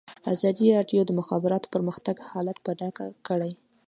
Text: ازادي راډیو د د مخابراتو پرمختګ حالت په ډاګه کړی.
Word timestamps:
ازادي 0.33 0.65
راډیو 0.77 1.01
د 1.05 1.07
د 1.07 1.11
مخابراتو 1.19 1.71
پرمختګ 1.75 2.15
حالت 2.29 2.57
په 2.65 2.71
ډاګه 2.79 3.07
کړی. 3.27 3.51